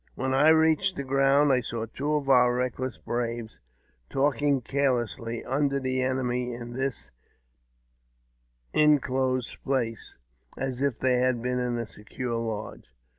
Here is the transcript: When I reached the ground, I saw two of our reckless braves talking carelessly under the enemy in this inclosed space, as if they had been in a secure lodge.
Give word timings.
When 0.15 0.33
I 0.33 0.49
reached 0.49 0.95
the 0.95 1.03
ground, 1.03 1.53
I 1.53 1.59
saw 1.59 1.85
two 1.85 2.15
of 2.15 2.27
our 2.27 2.55
reckless 2.55 2.97
braves 2.97 3.59
talking 4.09 4.61
carelessly 4.61 5.45
under 5.45 5.79
the 5.79 6.01
enemy 6.01 6.55
in 6.55 6.73
this 6.73 7.11
inclosed 8.73 9.47
space, 9.49 10.17
as 10.57 10.81
if 10.81 10.97
they 10.97 11.17
had 11.19 11.43
been 11.43 11.59
in 11.59 11.77
a 11.77 11.85
secure 11.85 12.33
lodge. 12.37 12.87